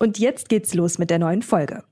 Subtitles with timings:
[0.00, 1.82] Und jetzt geht's los mit der neuen Folge.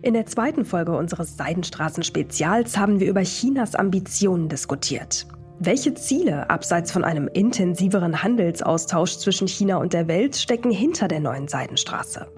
[0.00, 5.26] In der zweiten Folge unseres Seidenstraßen-Spezials haben wir über Chinas Ambitionen diskutiert.
[5.58, 11.18] Welche Ziele, abseits von einem intensiveren Handelsaustausch zwischen China und der Welt, stecken hinter der
[11.18, 12.28] neuen Seidenstraße?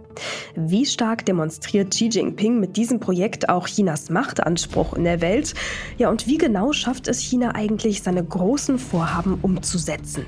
[0.57, 5.53] Wie stark demonstriert Xi Jinping mit diesem Projekt auch Chinas Machtanspruch in der Welt?
[5.99, 10.25] Ja, und wie genau schafft es China eigentlich, seine großen Vorhaben umzusetzen?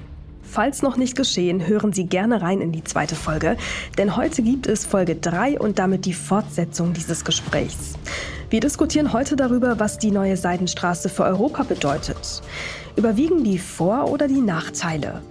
[0.53, 3.57] Falls noch nicht geschehen, hören Sie gerne rein in die zweite Folge,
[3.97, 7.95] denn heute gibt es Folge 3 und damit die Fortsetzung dieses Gesprächs.
[8.51, 12.43] Wir diskutieren heute darüber, was die neue Seidenstraße für Europa bedeutet.
[12.97, 15.23] Überwiegen die Vor- oder die Nachteile?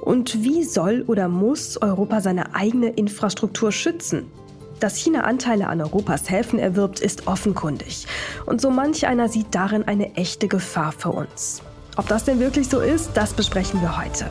[0.00, 4.30] Und wie soll oder muss Europa seine eigene Infrastruktur schützen?
[4.78, 8.06] Dass China Anteile an Europas Häfen erwirbt, ist offenkundig.
[8.46, 11.62] Und so manch einer sieht darin eine echte Gefahr für uns.
[11.96, 14.30] Ob das denn wirklich so ist, das besprechen wir heute.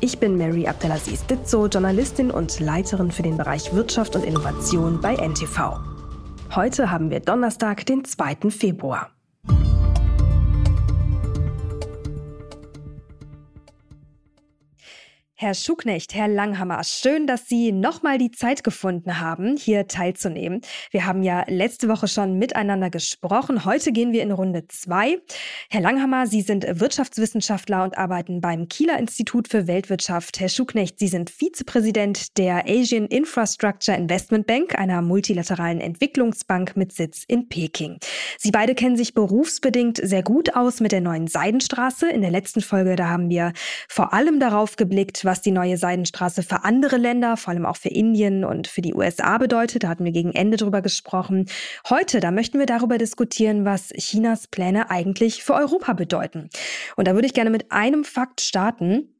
[0.00, 5.16] Ich bin Mary Abdelaziz Ditzo, Journalistin und Leiterin für den Bereich Wirtschaft und Innovation bei
[5.16, 5.80] NTV.
[6.54, 8.50] Heute haben wir Donnerstag, den 2.
[8.50, 9.10] Februar.
[15.40, 20.62] Herr Schuknecht, Herr Langhammer, schön, dass Sie nochmal die Zeit gefunden haben, hier teilzunehmen.
[20.90, 23.64] Wir haben ja letzte Woche schon miteinander gesprochen.
[23.64, 25.20] Heute gehen wir in Runde zwei.
[25.70, 30.40] Herr Langhammer, Sie sind Wirtschaftswissenschaftler und arbeiten beim Kieler Institut für Weltwirtschaft.
[30.40, 37.22] Herr Schuknecht, Sie sind Vizepräsident der Asian Infrastructure Investment Bank, einer multilateralen Entwicklungsbank mit Sitz
[37.28, 37.98] in Peking.
[38.38, 42.10] Sie beide kennen sich berufsbedingt sehr gut aus mit der neuen Seidenstraße.
[42.10, 43.52] In der letzten Folge, da haben wir
[43.88, 47.90] vor allem darauf geblickt, was die neue Seidenstraße für andere Länder, vor allem auch für
[47.90, 49.84] Indien und für die USA bedeutet.
[49.84, 51.44] Da hatten wir gegen Ende drüber gesprochen.
[51.90, 56.48] Heute, da möchten wir darüber diskutieren, was Chinas Pläne eigentlich für Europa bedeuten.
[56.96, 59.17] Und da würde ich gerne mit einem Fakt starten.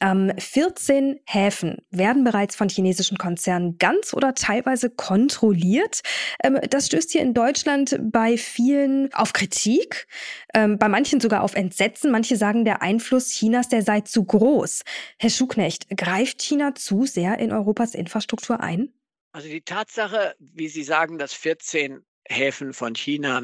[0.00, 6.02] Ähm, 14 Häfen werden bereits von chinesischen Konzernen ganz oder teilweise kontrolliert.
[6.42, 10.06] Ähm, das stößt hier in Deutschland bei vielen auf Kritik,
[10.54, 12.10] ähm, bei manchen sogar auf Entsetzen.
[12.10, 14.82] Manche sagen, der Einfluss Chinas, der sei zu groß.
[15.18, 18.92] Herr Schuknecht, greift China zu sehr in Europas Infrastruktur ein?
[19.32, 23.42] Also die Tatsache, wie Sie sagen, dass 14 Häfen von China,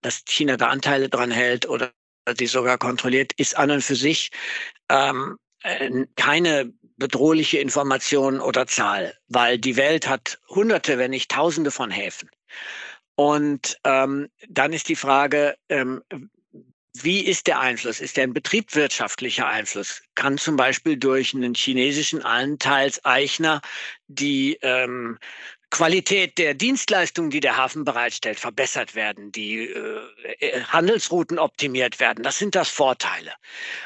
[0.00, 1.92] dass China da Anteile dran hält oder
[2.38, 4.30] die sogar kontrolliert, ist an und für sich
[4.88, 11.70] ähm, äh, keine bedrohliche Information oder Zahl, weil die Welt hat Hunderte, wenn nicht Tausende
[11.70, 12.30] von Häfen.
[13.14, 16.02] Und ähm, dann ist die Frage, ähm,
[17.02, 18.00] wie ist der Einfluss?
[18.00, 20.02] Ist der ein betriebswirtschaftlicher Einfluss?
[20.14, 23.60] Kann zum Beispiel durch einen chinesischen Anteilseichner
[24.08, 25.18] die ähm,
[25.70, 30.00] Qualität der Dienstleistungen, die der Hafen bereitstellt, verbessert werden, die äh,
[30.40, 32.22] äh, Handelsrouten optimiert werden.
[32.22, 33.32] Das sind das Vorteile.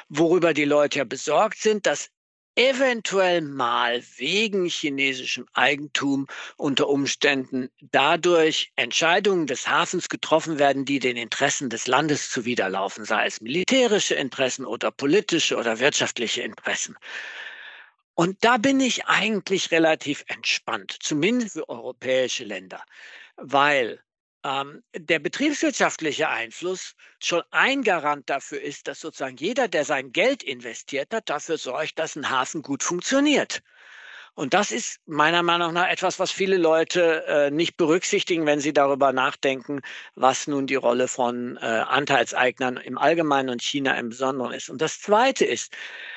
[0.09, 2.11] Worüber die Leute ja besorgt sind, dass
[2.55, 6.27] eventuell mal wegen chinesischem Eigentum
[6.57, 13.27] unter Umständen dadurch Entscheidungen des Hafens getroffen werden, die den Interessen des Landes zuwiderlaufen, sei
[13.27, 16.97] es militärische Interessen oder politische oder wirtschaftliche Interessen.
[18.15, 22.85] Und da bin ich eigentlich relativ entspannt, zumindest für europäische Länder,
[23.37, 24.03] weil
[24.45, 30.43] ähm, der betriebswirtschaftliche Einfluss schon ein Garant dafür ist, dass sozusagen jeder, der sein Geld
[30.43, 33.63] investiert hat, dafür sorgt, dass ein Hafen gut funktioniert.
[34.35, 38.73] Und das ist meiner Meinung nach etwas, was viele Leute äh, nicht berücksichtigen, wenn sie
[38.73, 39.83] darüber nachdenken,
[40.15, 44.71] was nun die Rolle von äh, Anteilseignern im Allgemeinen und China im Besonderen ist.
[44.71, 45.75] Und das Zweite ist,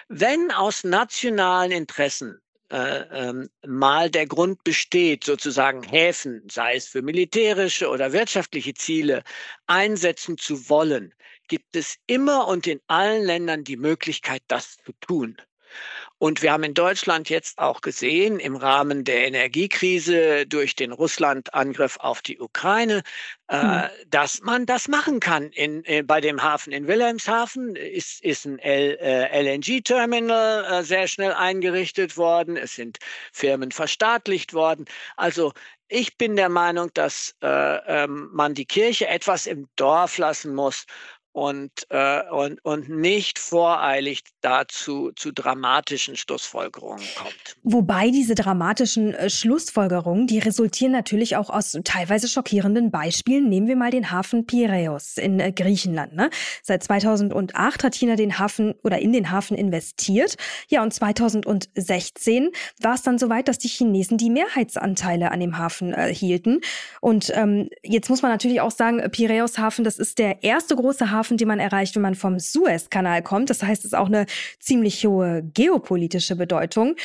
[0.08, 2.40] wenn aus nationalen Interessen
[2.72, 9.24] äh, ähm, mal der Grund besteht, sozusagen Häfen, sei es für militärische oder wirtschaftliche Ziele,
[9.68, 11.14] einsetzen zu wollen,
[11.48, 15.38] gibt es immer und in allen Ländern die Möglichkeit, das zu tun.
[16.18, 21.98] Und wir haben in Deutschland jetzt auch gesehen, im Rahmen der Energiekrise durch den Russland-Angriff
[22.00, 23.04] auf die Ukraine,
[23.48, 23.90] äh, hm.
[24.10, 25.52] dass man das machen kann.
[25.52, 31.08] In, in, äh, bei dem Hafen in Wilhelmshaven ist, ist ein äh, LNG-Terminal äh, sehr
[31.08, 32.56] schnell eingerichtet worden.
[32.56, 32.98] Es sind
[33.34, 34.86] Firmen verstaatlicht worden.
[35.18, 35.52] Also
[35.88, 37.48] ich bin der Meinung, dass äh,
[38.04, 40.86] ähm, man die Kirche etwas im Dorf lassen muss
[41.36, 47.58] und, äh, und, und nicht voreilig dazu zu dramatischen Schlussfolgerungen kommt.
[47.62, 53.50] Wobei diese dramatischen äh, Schlussfolgerungen, die resultieren natürlich auch aus teilweise schockierenden Beispielen.
[53.50, 56.16] Nehmen wir mal den Hafen Piräus in äh, Griechenland.
[56.16, 56.30] Ne?
[56.64, 60.38] Seit 2008 hat China den Hafen oder in den Hafen investiert.
[60.70, 65.94] Ja, und 2016 war es dann soweit, dass die Chinesen die Mehrheitsanteile an dem Hafen
[65.94, 66.62] äh, hielten.
[67.02, 71.12] Und ähm, jetzt muss man natürlich auch sagen, Piräus Hafen, das ist der erste große
[71.12, 73.50] Hafen, Hafen, die man erreicht, wenn man vom Suezkanal kommt.
[73.50, 74.28] Das heißt, es ist auch eine
[74.60, 76.96] ziemlich hohe geopolitische Bedeutung.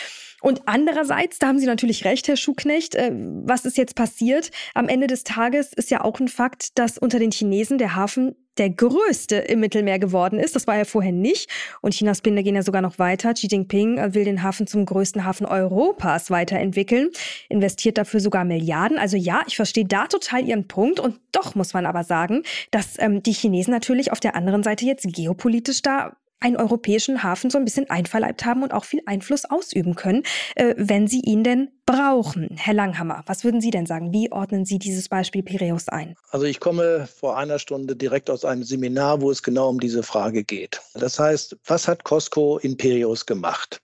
[0.40, 4.50] Und andererseits, da haben Sie natürlich recht, Herr Schuhknecht, äh, was ist jetzt passiert?
[4.74, 8.34] Am Ende des Tages ist ja auch ein Fakt, dass unter den Chinesen der Hafen
[8.58, 10.54] der größte im Mittelmeer geworden ist.
[10.54, 11.48] Das war er vorher nicht.
[11.80, 13.32] Und Chinas Pläne gehen ja sogar noch weiter.
[13.32, 17.08] Xi Jinping äh, will den Hafen zum größten Hafen Europas weiterentwickeln,
[17.48, 18.98] investiert dafür sogar Milliarden.
[18.98, 21.00] Also ja, ich verstehe da total Ihren Punkt.
[21.00, 24.84] Und doch muss man aber sagen, dass ähm, die Chinesen natürlich auf der anderen Seite
[24.84, 29.44] jetzt geopolitisch da einen europäischen Hafen so ein bisschen einverleibt haben und auch viel Einfluss
[29.44, 30.24] ausüben können,
[30.56, 32.48] äh, wenn sie ihn denn brauchen.
[32.56, 34.12] Herr Langhammer, was würden Sie denn sagen?
[34.12, 36.14] Wie ordnen Sie dieses Beispiel Piräus ein?
[36.30, 40.02] Also ich komme vor einer Stunde direkt aus einem Seminar, wo es genau um diese
[40.02, 40.80] Frage geht.
[40.94, 43.80] Das heißt, was hat Costco in Piräus gemacht?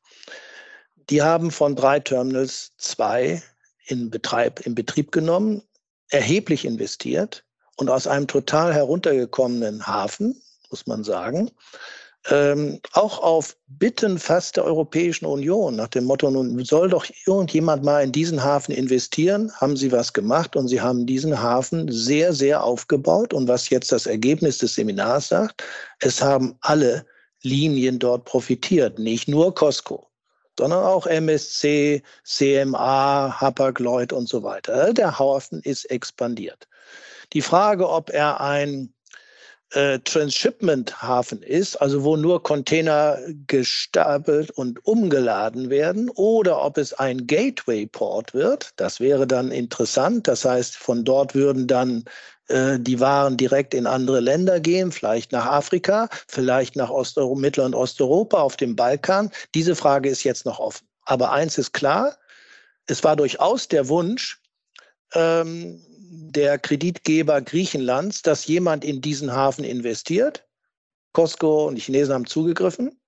[1.11, 3.43] Die haben von drei Terminals zwei
[3.87, 5.63] in, Betreib, in Betrieb genommen,
[6.11, 7.45] erheblich investiert
[7.77, 11.51] und aus einem total heruntergekommenen Hafen, muss man sagen,
[12.31, 17.85] ähm, auch auf Bitten fast der Europäischen Union nach dem Motto, nun soll doch irgendjemand
[17.85, 22.33] mal in diesen Hafen investieren, haben sie was gemacht und sie haben diesen Hafen sehr,
[22.33, 23.33] sehr aufgebaut.
[23.33, 25.63] Und was jetzt das Ergebnis des Seminars sagt,
[26.01, 27.07] es haben alle
[27.43, 30.07] Linien dort profitiert, nicht nur Costco
[30.59, 34.93] sondern auch MSC, CMA, Hapag-Lloyd und so weiter.
[34.95, 36.67] Der Hafen ist expandiert.
[37.33, 38.93] Die Frage, ob er ein
[39.77, 47.27] äh, Transshipment-Hafen ist, also wo nur Container gestapelt und umgeladen werden, oder ob es ein
[47.27, 48.71] Gateway-Port wird.
[48.77, 50.29] Das wäre dann interessant.
[50.29, 52.05] Das heißt, von dort würden dann
[52.49, 57.65] äh, die Waren direkt in andere Länder gehen, vielleicht nach Afrika, vielleicht nach Osteuropa, Mittel-
[57.65, 59.31] und Osteuropa, auf dem Balkan.
[59.55, 60.89] Diese Frage ist jetzt noch offen.
[61.05, 62.17] Aber eins ist klar,
[62.87, 64.41] es war durchaus der Wunsch,
[65.13, 70.47] ähm, der Kreditgeber Griechenlands, dass jemand in diesen Hafen investiert.
[71.13, 73.01] Costco und die Chinesen haben zugegriffen.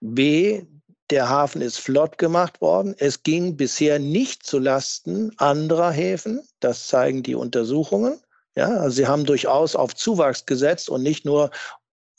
[0.00, 0.64] B,
[1.10, 2.94] der Hafen ist flott gemacht worden.
[2.98, 6.42] Es ging bisher nicht zu Lasten anderer Häfen.
[6.60, 8.20] Das zeigen die Untersuchungen.
[8.56, 11.50] Ja, also sie haben durchaus auf Zuwachs gesetzt und nicht nur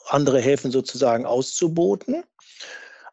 [0.07, 2.23] andere Häfen sozusagen auszuboten.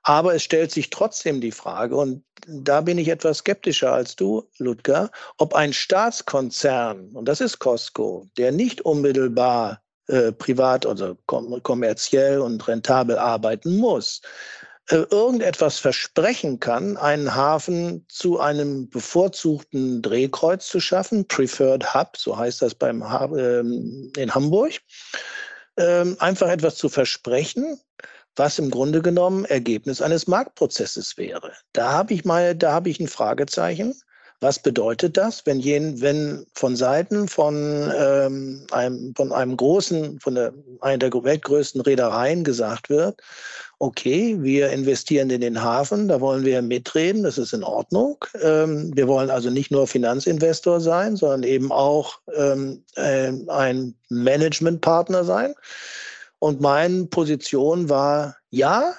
[0.03, 4.49] Aber es stellt sich trotzdem die Frage, und da bin ich etwas skeptischer als du,
[4.59, 11.63] Ludger, ob ein Staatskonzern, und das ist Costco, der nicht unmittelbar äh, privat oder kom
[11.63, 14.21] kommerziell und rentabel arbeiten muss,
[14.89, 22.37] äh, irgendetwas versprechen kann, einen Hafen zu einem bevorzugten Drehkreuz zu schaffen, Preferred Hub, so
[22.37, 23.61] heißt das beim äh,
[24.21, 24.73] in Hamburg,
[25.77, 27.81] ähm, einfach etwas zu versprechen,
[28.37, 31.53] was im Grunde genommen Ergebnis eines Marktprozesses wäre.
[31.73, 33.95] Da habe ich mal, da habe ich ein Fragezeichen.
[34.41, 40.35] Was bedeutet das, wenn, jen, wenn von Seiten von, ähm, einem, von einem großen, von
[40.35, 43.21] der, einer der weltgrößten Reedereien gesagt wird,
[43.79, 48.25] okay, wir investieren in den Hafen, da wollen wir mitreden, das ist in Ordnung.
[48.41, 55.23] Ähm, wir wollen also nicht nur Finanzinvestor sein, sondern eben auch ähm, äh, ein Managementpartner
[55.23, 55.55] sein.
[56.43, 58.97] Und meine Position war, ja,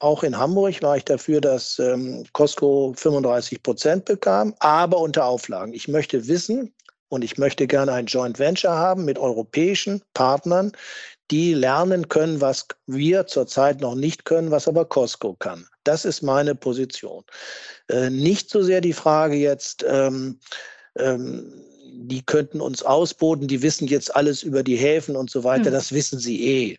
[0.00, 5.72] auch in Hamburg war ich dafür, dass ähm, Costco 35 Prozent bekam, aber unter Auflagen.
[5.72, 6.74] Ich möchte wissen
[7.08, 10.72] und ich möchte gerne ein Joint Venture haben mit europäischen Partnern,
[11.30, 15.66] die lernen können, was wir zurzeit noch nicht können, was aber Costco kann.
[15.84, 17.24] Das ist meine Position.
[17.88, 20.38] Äh, nicht so sehr die Frage jetzt, ähm,
[20.98, 21.64] ähm,
[21.94, 25.72] die könnten uns ausboten, die wissen jetzt alles über die Häfen und so weiter, hm.
[25.72, 26.76] das wissen sie eh.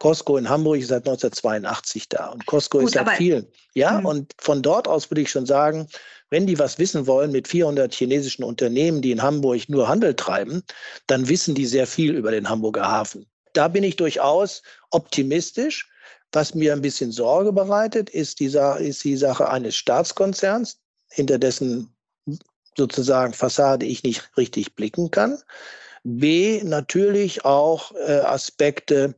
[0.00, 3.46] Costco in Hamburg ist seit 1982 da und Costco Gut, ist seit vielen.
[3.74, 4.06] Ja, hm.
[4.06, 5.86] und von dort aus würde ich schon sagen,
[6.30, 10.62] wenn die was wissen wollen mit 400 chinesischen Unternehmen, die in Hamburg nur Handel treiben,
[11.06, 13.26] dann wissen die sehr viel über den Hamburger Hafen.
[13.52, 15.88] Da bin ich durchaus optimistisch,
[16.32, 21.93] Was mir ein bisschen Sorge bereitet, ist die, ist die Sache eines Staatskonzerns, hinter dessen
[22.76, 25.38] sozusagen Fassade ich nicht richtig blicken kann.
[26.04, 29.14] B, natürlich auch äh, Aspekte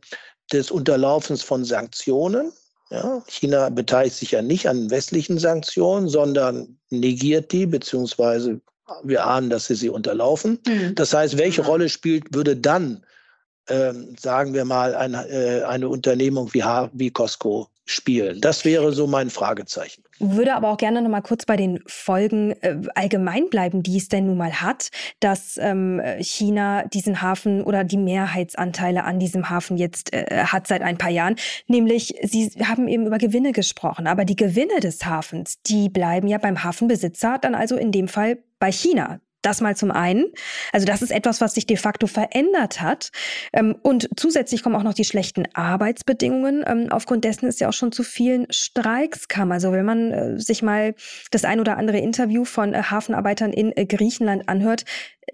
[0.53, 2.53] des Unterlaufens von Sanktionen.
[2.91, 8.61] Ja, China beteiligt sich ja nicht an westlichen Sanktionen, sondern negiert die, beziehungsweise
[9.03, 10.61] wir ahnen, dass sie sie unterlaufen.
[10.67, 10.95] Mhm.
[10.95, 11.69] Das heißt, welche mhm.
[11.69, 13.05] Rolle spielt, würde dann,
[13.69, 18.41] ähm, sagen wir mal, ein, äh, eine Unternehmung wie, wie Costco spielen?
[18.41, 20.05] Das wäre so mein Fragezeichen.
[20.18, 24.08] Würde aber auch gerne noch mal kurz bei den Folgen äh, allgemein bleiben, die es
[24.08, 29.76] denn nun mal hat, dass ähm, China diesen Hafen oder die Mehrheitsanteile an diesem Hafen
[29.76, 31.37] jetzt äh, hat seit ein paar Jahren.
[31.66, 36.38] Nämlich, Sie haben eben über Gewinne gesprochen, aber die Gewinne des Hafens, die bleiben ja
[36.38, 39.20] beim Hafenbesitzer, dann also in dem Fall bei China.
[39.47, 40.33] Das mal zum einen.
[40.73, 43.11] Also das ist etwas, was sich de facto verändert hat.
[43.53, 46.65] Ähm, und zusätzlich kommen auch noch die schlechten Arbeitsbedingungen.
[46.67, 49.53] Ähm, aufgrund dessen ist ja auch schon zu vielen Streiks kam.
[49.53, 50.97] Also wenn man äh, sich mal
[51.31, 54.85] das ein oder andere Interview von äh, Hafenarbeitern in äh, Griechenland anhört,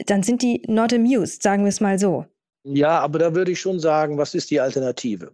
[0.04, 2.26] dann sind die not amused, sagen wir es mal so.
[2.64, 5.32] Ja, aber da würde ich schon sagen, was ist die Alternative?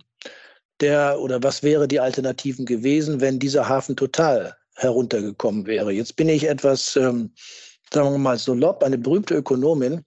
[0.81, 5.91] Der oder was wäre die Alternativen gewesen, wenn dieser Hafen total heruntergekommen wäre?
[5.91, 7.33] Jetzt bin ich etwas ähm,
[7.93, 10.05] sagen wir mal salopp, eine berühmte Ökonomin,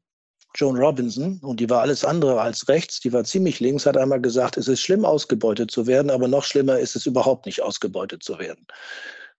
[0.56, 4.20] Joan Robinson, und die war alles andere als rechts, die war ziemlich links, hat einmal
[4.20, 8.22] gesagt, es ist schlimm, ausgebeutet zu werden, aber noch schlimmer ist es überhaupt nicht, ausgebeutet
[8.24, 8.66] zu werden.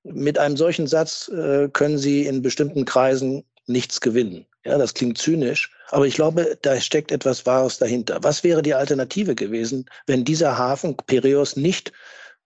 [0.05, 4.47] Mit einem solchen Satz äh, können Sie in bestimmten Kreisen nichts gewinnen.
[4.65, 8.19] Ja, das klingt zynisch, aber ich glaube, da steckt etwas Wahres dahinter.
[8.23, 11.93] Was wäre die Alternative gewesen, wenn dieser Hafen Piraeus nicht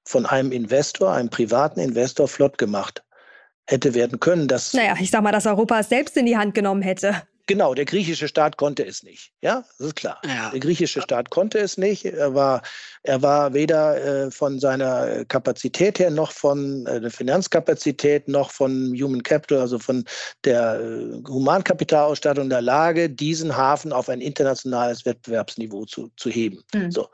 [0.05, 3.03] von einem Investor, einem privaten Investor flott gemacht
[3.66, 4.49] hätte werden können.
[4.49, 7.23] Dass, naja, ich sag mal, dass Europa es selbst in die Hand genommen hätte.
[7.49, 9.32] Genau, der griechische Staat konnte es nicht.
[9.40, 10.20] Ja, das ist klar.
[10.26, 10.50] Ja.
[10.50, 12.04] Der griechische Staat konnte es nicht.
[12.04, 12.62] Er war,
[13.04, 18.92] er war weder äh, von seiner Kapazität her noch von äh, der Finanzkapazität noch von
[19.00, 20.04] Human Capital, also von
[20.44, 26.64] der äh, Humankapitalausstattung in der Lage, diesen Hafen auf ein internationales Wettbewerbsniveau zu, zu heben.
[26.75, 26.90] Mhm.
[26.90, 27.08] So.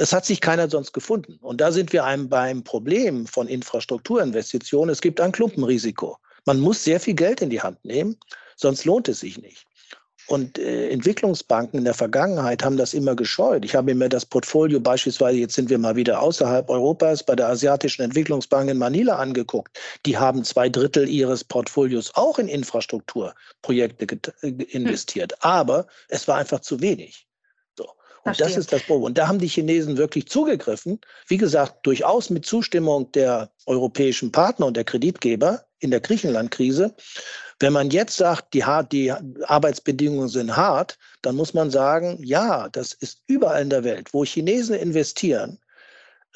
[0.00, 1.38] Das hat sich keiner sonst gefunden.
[1.42, 4.90] Und da sind wir einem beim Problem von Infrastrukturinvestitionen.
[4.90, 6.16] Es gibt ein Klumpenrisiko.
[6.46, 8.16] Man muss sehr viel Geld in die Hand nehmen,
[8.56, 9.66] sonst lohnt es sich nicht.
[10.26, 13.62] Und äh, Entwicklungsbanken in der Vergangenheit haben das immer gescheut.
[13.62, 17.50] Ich habe mir das Portfolio beispielsweise, jetzt sind wir mal wieder außerhalb Europas, bei der
[17.50, 19.78] Asiatischen Entwicklungsbank in Manila angeguckt.
[20.06, 25.32] Die haben zwei Drittel ihres Portfolios auch in Infrastrukturprojekte äh, investiert.
[25.32, 25.38] Hm.
[25.42, 27.26] Aber es war einfach zu wenig.
[28.24, 29.04] Und das ist das Problem.
[29.04, 31.00] Und da haben die Chinesen wirklich zugegriffen.
[31.26, 36.94] Wie gesagt, durchaus mit Zustimmung der europäischen Partner und der Kreditgeber in der Griechenland-Krise.
[37.58, 39.12] Wenn man jetzt sagt, die, die
[39.44, 44.24] Arbeitsbedingungen sind hart, dann muss man sagen, ja, das ist überall in der Welt, wo
[44.24, 45.58] Chinesen investieren,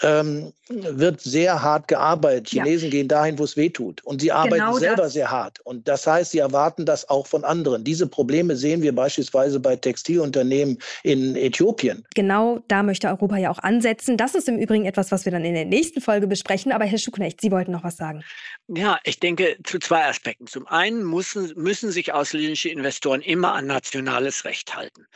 [0.02, 2.48] ähm, wird sehr hart gearbeitet.
[2.48, 2.90] Chinesen ja.
[2.90, 4.02] gehen dahin, wo es weh tut.
[4.04, 5.60] Und sie arbeiten genau selber sehr hart.
[5.60, 7.84] Und das heißt, sie erwarten das auch von anderen.
[7.84, 12.04] Diese Probleme sehen wir beispielsweise bei Textilunternehmen in Äthiopien.
[12.14, 14.16] Genau da möchte Europa ja auch ansetzen.
[14.16, 16.72] Das ist im Übrigen etwas, was wir dann in der nächsten Folge besprechen.
[16.72, 18.24] Aber Herr Schuknecht, Sie wollten noch was sagen.
[18.68, 20.46] Ja, ich denke zu zwei Aspekten.
[20.46, 25.06] Zum einen müssen, müssen sich ausländische Investoren immer an nationales Recht halten.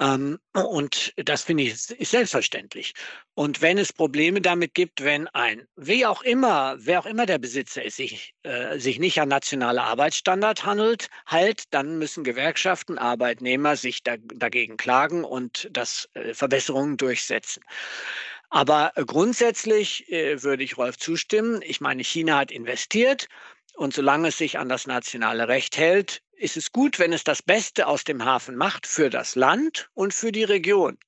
[0.00, 2.94] Ähm, und das finde ich ist selbstverständlich.
[3.34, 7.38] Und wenn es Probleme damit gibt, wenn ein, wie auch immer, wer auch immer der
[7.38, 13.76] Besitzer ist, sich, äh, sich nicht an nationale Arbeitsstandard handelt, halt, dann müssen Gewerkschaften, Arbeitnehmer
[13.76, 17.62] sich da, dagegen klagen und das äh, Verbesserungen durchsetzen.
[18.50, 21.60] Aber grundsätzlich äh, würde ich Rolf zustimmen.
[21.62, 23.28] Ich meine, China hat investiert
[23.74, 27.42] und solange es sich an das nationale Recht hält, ist es gut, wenn es das
[27.42, 30.98] Beste aus dem Hafen macht für das Land und für die Region.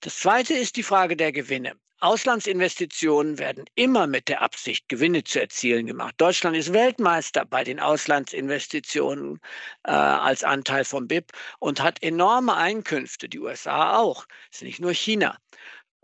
[0.00, 1.74] Das Zweite ist die Frage der Gewinne.
[2.00, 6.14] Auslandsinvestitionen werden immer mit der Absicht, Gewinne zu erzielen gemacht.
[6.18, 9.40] Deutschland ist Weltmeister bei den Auslandsinvestitionen
[9.84, 14.26] äh, als Anteil vom BIP und hat enorme Einkünfte, die USA auch.
[14.50, 15.38] Es ist nicht nur China.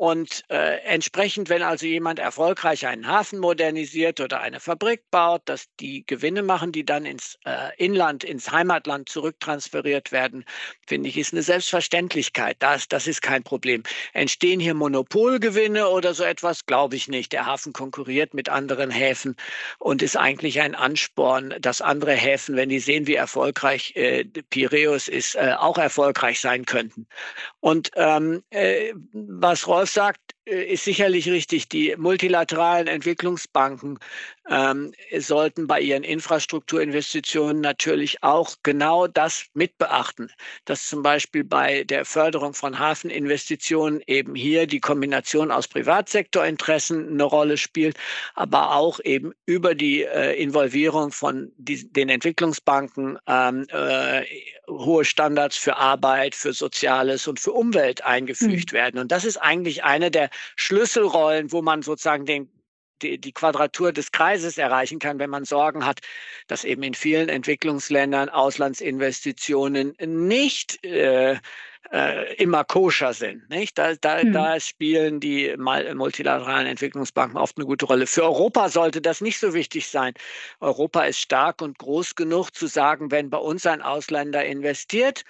[0.00, 5.66] Und äh, entsprechend, wenn also jemand erfolgreich einen Hafen modernisiert oder eine Fabrik baut, dass
[5.78, 10.46] die Gewinne machen, die dann ins äh, Inland, ins Heimatland zurücktransferiert werden,
[10.86, 12.56] finde ich, ist eine Selbstverständlichkeit.
[12.60, 13.82] Das, das ist kein Problem.
[14.14, 16.64] Entstehen hier Monopolgewinne oder so etwas?
[16.64, 17.34] Glaube ich nicht.
[17.34, 19.36] Der Hafen konkurriert mit anderen Häfen
[19.78, 25.08] und ist eigentlich ein Ansporn, dass andere Häfen, wenn die sehen, wie erfolgreich äh, Piräus
[25.08, 27.06] ist, äh, auch erfolgreich sein könnten.
[27.60, 31.68] Und ähm, äh, was Rolf sagt, äh, ist sicherlich richtig.
[31.68, 33.98] Die multilateralen Entwicklungsbanken
[34.50, 40.30] ähm, sollten bei ihren Infrastrukturinvestitionen natürlich auch genau das mitbeachten,
[40.64, 47.24] dass zum Beispiel bei der Förderung von Hafeninvestitionen eben hier die Kombination aus Privatsektorinteressen eine
[47.24, 47.96] Rolle spielt,
[48.34, 54.24] aber auch eben über die äh, Involvierung von die, den Entwicklungsbanken ähm, äh,
[54.68, 58.76] hohe Standards für Arbeit, für Soziales und für Umwelt eingefügt mhm.
[58.76, 59.00] werden.
[59.00, 62.48] Und das ist eigentlich eine der Schlüsselrollen, wo man sozusagen den
[63.02, 66.00] die, die Quadratur des Kreises erreichen kann, wenn man Sorgen hat,
[66.46, 71.38] dass eben in vielen Entwicklungsländern Auslandsinvestitionen nicht äh,
[71.92, 73.48] äh, immer koscher sind.
[73.50, 73.78] Nicht?
[73.78, 74.32] Da, da, hm.
[74.32, 78.06] da spielen die multilateralen Entwicklungsbanken oft eine gute Rolle.
[78.06, 80.14] Für Europa sollte das nicht so wichtig sein.
[80.60, 85.24] Europa ist stark und groß genug zu sagen, wenn bei uns ein Ausländer investiert,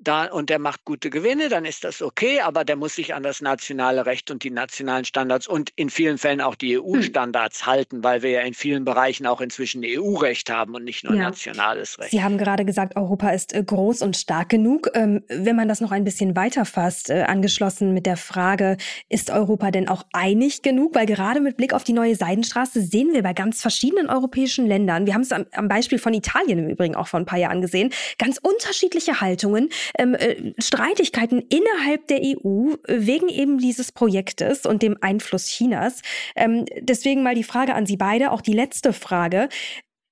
[0.00, 3.24] da, und der macht gute Gewinne, dann ist das okay, aber der muss sich an
[3.24, 7.66] das nationale Recht und die nationalen Standards und in vielen Fällen auch die EU-Standards hm.
[7.66, 11.22] halten, weil wir ja in vielen Bereichen auch inzwischen EU-Recht haben und nicht nur ja.
[11.22, 12.10] nationales Recht.
[12.10, 14.88] Sie haben gerade gesagt, Europa ist äh, groß und stark genug.
[14.94, 18.76] Ähm, wenn man das noch ein bisschen weiterfasst, äh, angeschlossen mit der Frage,
[19.08, 20.94] ist Europa denn auch einig genug?
[20.94, 25.06] Weil gerade mit Blick auf die neue Seidenstraße sehen wir bei ganz verschiedenen europäischen Ländern,
[25.06, 27.60] wir haben es am, am Beispiel von Italien im Übrigen auch vor ein paar Jahren
[27.60, 34.82] gesehen, ganz unterschiedliche Haltungen ähm, äh, Streitigkeiten innerhalb der EU wegen eben dieses Projektes und
[34.82, 36.02] dem Einfluss Chinas.
[36.36, 39.48] Ähm, deswegen mal die Frage an Sie beide, auch die letzte Frage.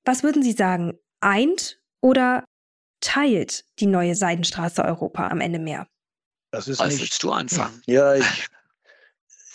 [0.05, 0.95] Was würden Sie sagen?
[1.21, 2.45] Eint oder
[3.01, 5.87] teilt die neue Seidenstraße Europa am Ende mehr?
[6.51, 7.83] Das ist nicht, willst du anfangen?
[7.87, 8.47] Ja, ich,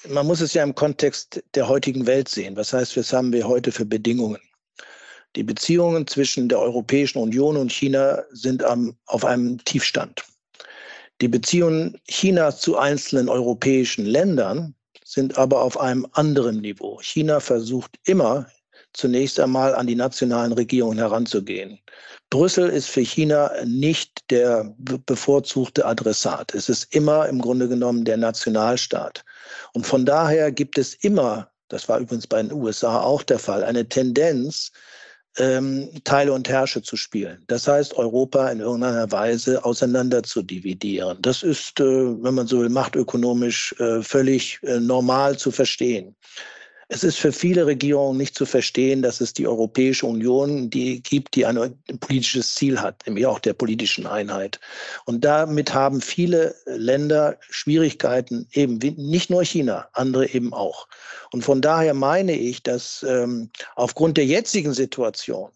[0.09, 2.55] man muss es ja im Kontext der heutigen Welt sehen.
[2.55, 4.39] Was heißt, was haben wir heute für Bedingungen?
[5.35, 10.23] Die Beziehungen zwischen der Europäischen Union und China sind am, auf einem Tiefstand.
[11.21, 16.99] Die Beziehungen Chinas zu einzelnen europäischen Ländern sind aber auf einem anderen Niveau.
[17.01, 18.47] China versucht immer
[18.93, 21.79] zunächst einmal an die nationalen Regierungen heranzugehen.
[22.29, 26.53] Brüssel ist für China nicht der bevorzugte Adressat.
[26.55, 29.23] Es ist immer im Grunde genommen der Nationalstaat.
[29.73, 33.63] Und von daher gibt es immer, das war übrigens bei den USA auch der Fall,
[33.63, 34.71] eine Tendenz,
[35.37, 37.43] ähm, Teile und Herrsche zu spielen.
[37.47, 41.17] Das heißt, Europa in irgendeiner Weise auseinander zu dividieren.
[41.21, 46.15] Das ist, äh, wenn man so will, machtökonomisch äh, völlig äh, normal zu verstehen.
[46.93, 51.35] Es ist für viele Regierungen nicht zu verstehen, dass es die Europäische Union die gibt,
[51.35, 54.59] die ein politisches Ziel hat, nämlich auch der politischen Einheit.
[55.05, 60.89] Und damit haben viele Länder Schwierigkeiten, eben nicht nur China, andere eben auch.
[61.31, 65.49] Und von daher meine ich, dass ähm, aufgrund der jetzigen Situation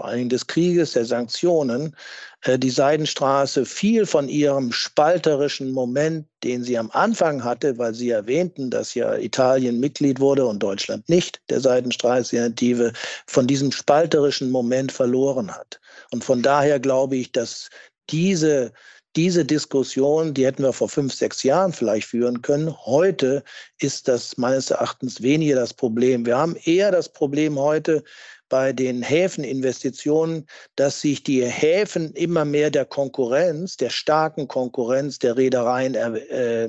[0.00, 1.94] vor Dingen des Krieges, der Sanktionen,
[2.42, 8.10] äh, die Seidenstraße viel von ihrem spalterischen Moment, den sie am Anfang hatte, weil sie
[8.10, 12.92] erwähnten, dass ja Italien Mitglied wurde und Deutschland nicht, der Seidenstraße-Initiative,
[13.26, 15.80] von diesem spalterischen Moment verloren hat.
[16.12, 17.68] Und von daher glaube ich, dass
[18.08, 18.72] diese
[19.16, 22.74] diese Diskussion, die hätten wir vor fünf, sechs Jahren vielleicht führen können.
[22.86, 23.42] Heute
[23.78, 26.24] ist das meines Erachtens weniger das Problem.
[26.26, 28.04] Wir haben eher das Problem heute,
[28.50, 30.46] bei den Häfeninvestitionen,
[30.76, 36.68] dass sich die Häfen immer mehr der Konkurrenz, der starken Konkurrenz der Reedereien äh,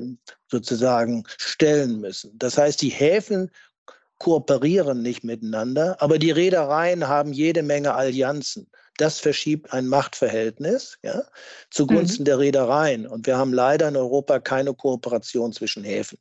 [0.50, 2.38] sozusagen stellen müssen.
[2.38, 3.50] Das heißt, die Häfen
[4.18, 8.70] kooperieren nicht miteinander, aber die Reedereien haben jede Menge Allianzen.
[8.98, 11.22] Das verschiebt ein Machtverhältnis ja,
[11.70, 12.26] zugunsten mhm.
[12.26, 13.06] der Reedereien.
[13.06, 16.18] Und wir haben leider in Europa keine Kooperation zwischen Häfen,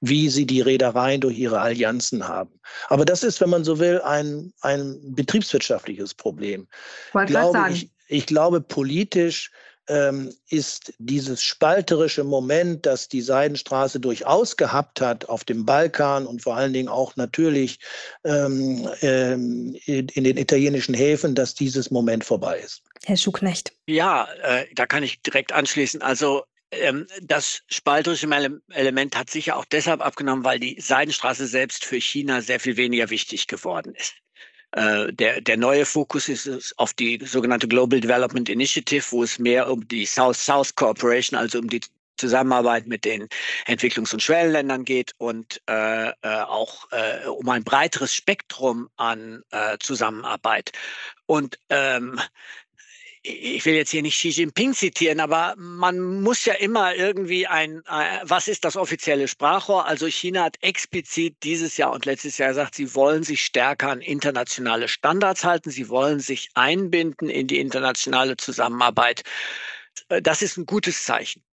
[0.00, 2.60] wie sie die Reedereien durch ihre Allianzen haben.
[2.88, 6.68] Aber das ist, wenn man so will, ein, ein betriebswirtschaftliches Problem.
[7.12, 9.50] Wollte glaube, ich, ich glaube, politisch
[9.92, 16.42] ähm, ist dieses spalterische Moment, das die Seidenstraße durchaus gehabt hat auf dem Balkan und
[16.42, 17.78] vor allen Dingen auch natürlich
[18.24, 22.82] ähm, ähm, in den italienischen Häfen, dass dieses Moment vorbei ist.
[23.04, 23.72] Herr Schuknecht.
[23.86, 26.00] Ja, äh, da kann ich direkt anschließen.
[26.00, 28.28] Also ähm, das spalterische
[28.70, 33.10] Element hat sicher auch deshalb abgenommen, weil die Seidenstraße selbst für China sehr viel weniger
[33.10, 34.14] wichtig geworden ist.
[34.72, 39.70] Äh, der, der neue Fokus ist auf die sogenannte Global Development Initiative, wo es mehr
[39.70, 41.80] um die South-South Cooperation, also um die
[42.16, 43.28] Zusammenarbeit mit den
[43.66, 49.76] Entwicklungs- und Schwellenländern geht und äh, äh, auch äh, um ein breiteres Spektrum an äh,
[49.80, 50.72] Zusammenarbeit.
[51.26, 52.20] Und ähm,
[53.22, 57.82] ich will jetzt hier nicht Xi Jinping zitieren, aber man muss ja immer irgendwie ein,
[57.86, 59.86] äh, was ist das offizielle Sprachrohr?
[59.86, 64.00] Also China hat explizit dieses Jahr und letztes Jahr gesagt, sie wollen sich stärker an
[64.00, 69.22] internationale Standards halten, sie wollen sich einbinden in die internationale Zusammenarbeit.
[70.08, 71.44] Äh, das ist ein gutes Zeichen.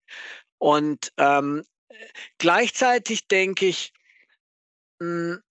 [0.58, 1.64] Und ähm,
[2.38, 3.92] gleichzeitig denke ich,
[5.00, 5.42] hm,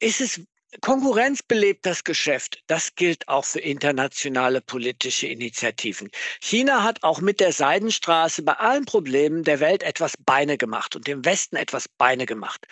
[0.00, 0.40] ist es
[0.80, 2.62] Konkurrenz belebt das Geschäft.
[2.66, 6.10] Das gilt auch für internationale politische Initiativen.
[6.40, 11.06] China hat auch mit der Seidenstraße bei allen Problemen der Welt etwas Beine gemacht und
[11.06, 12.66] dem Westen etwas Beine gemacht.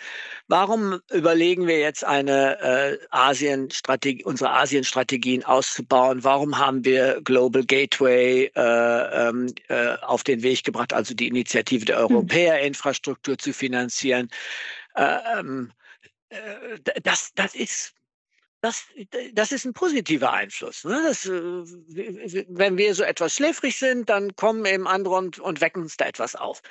[0.47, 6.23] Warum überlegen wir jetzt eine äh, Asien-Strategie, unsere Asien-Strategien auszubauen?
[6.23, 11.85] Warum haben wir Global Gateway äh, ähm, äh, auf den Weg gebracht, also die Initiative
[11.85, 12.15] der hm.
[12.15, 14.29] Europäer, Infrastruktur zu finanzieren?
[14.95, 15.71] Äh, ähm,
[16.31, 17.93] äh, das, das ist
[18.61, 18.85] das,
[19.33, 20.83] das ist ein positiver Einfluss.
[20.83, 21.01] Ne?
[21.03, 25.81] Das, äh, wenn wir so etwas schläfrig sind, dann kommen eben andere und, und wecken
[25.81, 26.61] uns da etwas auf.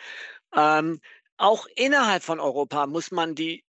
[0.57, 1.01] Ähm,
[1.37, 3.65] auch innerhalb von Europa muss man die,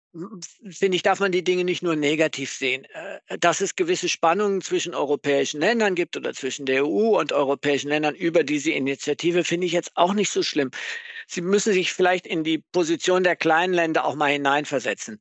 [0.67, 2.85] finde ich, darf man die Dinge nicht nur negativ sehen.
[2.85, 7.89] Äh, dass es gewisse Spannungen zwischen europäischen Ländern gibt oder zwischen der EU und europäischen
[7.89, 10.71] Ländern über diese Initiative, finde ich jetzt auch nicht so schlimm.
[11.27, 15.19] Sie müssen sich vielleicht in die Position der kleinen Länder auch mal hineinversetzen.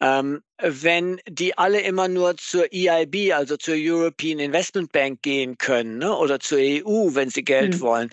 [0.00, 5.98] Ähm, wenn die alle immer nur zur EIB, also zur European Investment Bank gehen können
[5.98, 7.80] ne, oder zur EU, wenn sie Geld mhm.
[7.80, 8.10] wollen,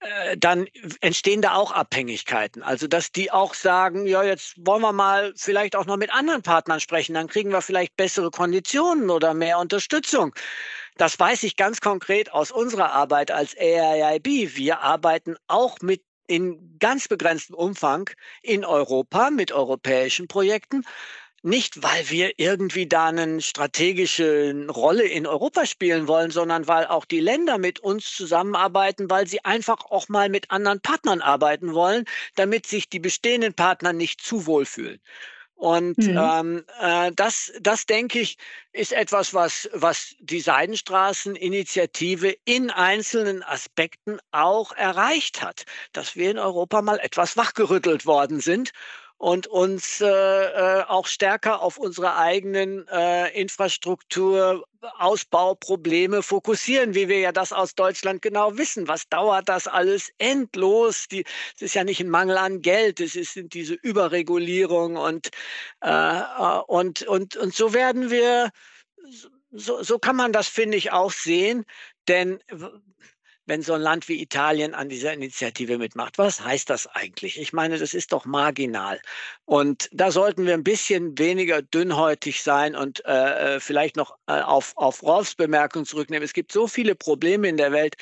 [0.00, 0.66] äh, dann
[1.02, 2.62] entstehen da auch Abhängigkeiten.
[2.62, 6.40] Also dass die auch sagen, ja, jetzt wollen wir mal vielleicht auch noch mit anderen
[6.42, 10.34] Partnern sprechen, dann kriegen wir vielleicht bessere Konditionen oder mehr Unterstützung.
[10.96, 14.56] Das weiß ich ganz konkret aus unserer Arbeit als AIIB.
[14.56, 18.10] Wir arbeiten auch mit in ganz begrenztem Umfang
[18.42, 20.82] in Europa mit europäischen Projekten
[21.46, 27.04] nicht, weil wir irgendwie da eine strategische Rolle in Europa spielen wollen, sondern weil auch
[27.04, 32.04] die Länder mit uns zusammenarbeiten, weil sie einfach auch mal mit anderen Partnern arbeiten wollen,
[32.34, 35.00] damit sich die bestehenden Partner nicht zu wohl fühlen.
[35.54, 36.18] Und mhm.
[36.18, 38.36] ähm, äh, das, das denke ich,
[38.72, 46.38] ist etwas, was, was die Seidenstraßeninitiative in einzelnen Aspekten auch erreicht hat, dass wir in
[46.38, 48.72] Europa mal etwas wachgerüttelt worden sind
[49.18, 57.32] und uns äh, äh, auch stärker auf unsere eigenen äh, Infrastrukturausbauprobleme fokussieren, wie wir ja
[57.32, 58.88] das aus Deutschland genau wissen.
[58.88, 61.06] Was dauert das alles endlos?
[61.10, 65.30] Es ist ja nicht ein Mangel an Geld, es ist diese Überregulierung und,
[65.82, 68.50] äh, äh und, und, und so werden wir,
[69.50, 71.64] so, so kann man das, finde ich, auch sehen,
[72.08, 72.40] denn
[73.46, 76.18] wenn so ein Land wie Italien an dieser Initiative mitmacht.
[76.18, 77.40] Was heißt das eigentlich?
[77.40, 79.00] Ich meine, das ist doch marginal.
[79.44, 84.40] Und da sollten wir ein bisschen weniger dünnhäutig sein und äh, äh vielleicht noch äh,
[84.40, 86.24] auf, auf Rolfs Bemerkung zurücknehmen.
[86.24, 87.96] Es gibt so viele Probleme in der Welt.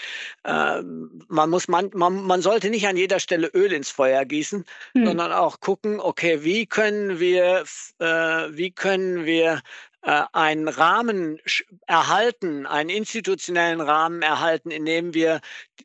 [0.44, 0.82] Äh,
[1.28, 5.06] man, muss man, man, man sollte nicht an jeder Stelle Öl ins Feuer gießen, hm.
[5.06, 7.64] sondern auch gucken, okay, wie können wir,
[7.98, 9.60] äh, wie können wir
[10.04, 11.40] einen Rahmen
[11.86, 15.40] erhalten, einen institutionellen Rahmen erhalten, in dem wir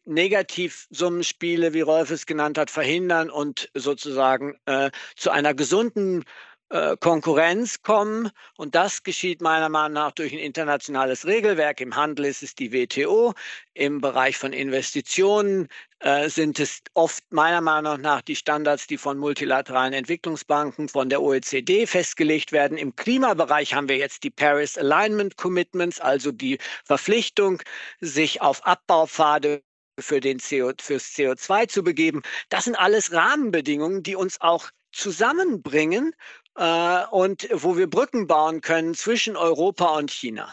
[0.05, 6.25] Negativsummenspiele, wie Rolf es genannt hat, verhindern und sozusagen äh, zu einer gesunden
[6.69, 8.29] äh, Konkurrenz kommen.
[8.57, 11.81] Und das geschieht meiner Meinung nach durch ein internationales Regelwerk.
[11.81, 13.33] Im Handel ist es die WTO.
[13.73, 15.67] Im Bereich von Investitionen
[15.99, 21.21] äh, sind es oft meiner Meinung nach die Standards, die von multilateralen Entwicklungsbanken, von der
[21.21, 22.77] OECD festgelegt werden.
[22.77, 27.61] Im Klimabereich haben wir jetzt die Paris Alignment Commitments, also die Verpflichtung,
[27.99, 29.63] sich auf Abbaupfade
[29.99, 32.21] für den CO, fürs CO2 zu begeben.
[32.49, 36.15] Das sind alles Rahmenbedingungen, die uns auch zusammenbringen
[36.59, 40.51] äh, und wo wir Brücken bauen können zwischen Europa und China.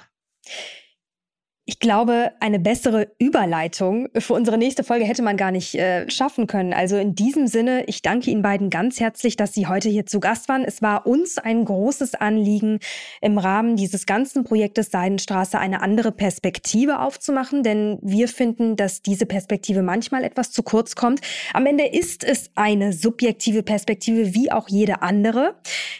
[1.68, 6.46] Ich glaube, eine bessere Überleitung für unsere nächste Folge hätte man gar nicht äh, schaffen
[6.46, 6.72] können.
[6.72, 10.20] Also in diesem Sinne, ich danke Ihnen beiden ganz herzlich, dass Sie heute hier zu
[10.20, 10.62] Gast waren.
[10.62, 12.78] Es war uns ein großes Anliegen,
[13.20, 19.26] im Rahmen dieses ganzen Projektes Seidenstraße eine andere Perspektive aufzumachen, denn wir finden, dass diese
[19.26, 21.20] Perspektive manchmal etwas zu kurz kommt.
[21.52, 25.56] Am Ende ist es eine subjektive Perspektive wie auch jede andere.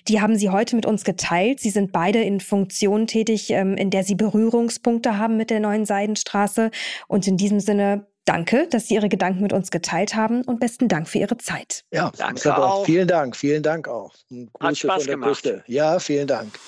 [0.07, 1.59] Die haben Sie heute mit uns geteilt.
[1.59, 5.69] Sie sind beide in Funktionen tätig, ähm, in der Sie Berührungspunkte haben mit der der
[5.69, 6.71] neuen Seidenstraße.
[7.09, 10.89] Und in diesem Sinne Danke, dass Sie Ihre Gedanken mit uns geteilt haben und besten
[10.89, 11.85] Dank für Ihre Zeit.
[11.93, 12.85] Ja, danke auch.
[12.85, 14.13] Vielen Dank, vielen Dank auch.
[14.59, 15.29] Hat Spaß gemacht.
[15.29, 15.63] Küste.
[15.69, 16.59] Ja, vielen Dank.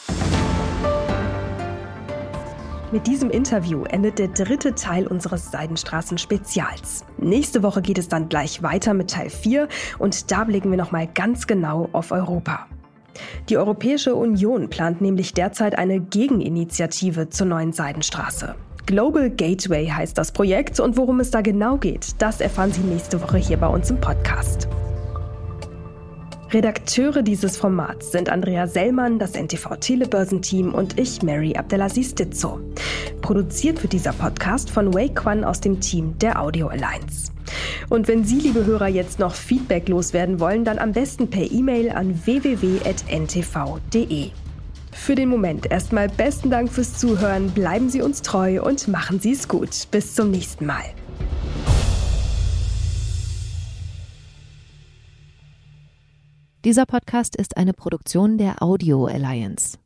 [2.93, 7.05] Mit diesem Interview endet der dritte Teil unseres Seidenstraßen-Spezials.
[7.19, 9.67] Nächste Woche geht es dann gleich weiter mit Teil 4
[9.99, 12.69] und da blicken wir nochmal ganz genau auf Europa.
[13.49, 18.55] Die Europäische Union plant nämlich derzeit eine Gegeninitiative zur neuen Seidenstraße.
[18.89, 23.21] Global Gateway heißt das Projekt und worum es da genau geht, das erfahren Sie nächste
[23.21, 24.67] Woche hier bei uns im Podcast.
[26.51, 32.61] Redakteure dieses Formats sind Andrea Sellmann, das NTV Telebörsenteam und ich, Mary Abdelaziz Ditzo.
[33.21, 37.31] Produziert wird dieser Podcast von Wei Quan aus dem Team der Audio Alliance.
[37.91, 41.91] Und wenn Sie, liebe Hörer, jetzt noch Feedback loswerden wollen, dann am besten per E-Mail
[41.91, 42.71] an www.ntv.de.
[45.09, 47.51] für den Moment erstmal besten Dank fürs Zuhören.
[47.53, 49.89] Bleiben Sie uns treu und machen Sie es gut.
[49.91, 50.85] Bis zum nächsten Mal.
[56.63, 59.79] Dieser Podcast ist eine Produktion der Audio Alliance.